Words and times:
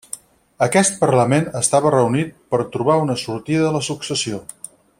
Aquest 0.67 0.95
parlament 1.01 1.45
estava 1.59 1.91
reunit 1.97 2.33
per 2.55 2.61
trobar 2.77 2.97
una 3.03 3.19
sortida 3.25 3.69
a 3.69 3.75
la 3.77 3.83
successió. 3.91 4.41